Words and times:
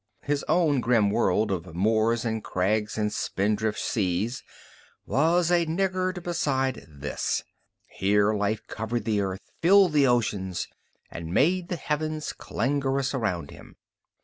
His 0.23 0.43
own 0.47 0.79
grim 0.79 1.11
world 1.11 1.51
of 1.51 1.75
moors 1.75 2.25
and 2.25 2.43
crags 2.43 2.97
and 2.97 3.13
spin 3.13 3.53
drift 3.53 3.77
seas 3.77 4.43
was 5.05 5.51
a 5.51 5.65
niggard 5.65 6.23
beside 6.23 6.87
this; 6.89 7.43
here 7.85 8.33
life 8.33 8.65
covered 8.65 9.05
the 9.05 9.21
earth, 9.21 9.51
filled 9.61 9.93
the 9.93 10.07
oceans, 10.07 10.67
and 11.11 11.31
made 11.35 11.67
the 11.69 11.75
heavens 11.75 12.33
clangerous 12.33 13.13
around 13.13 13.51
him. 13.51 13.75